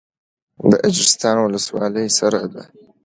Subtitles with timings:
[0.69, 2.63] د اجرستان ولسوالۍ سړه ده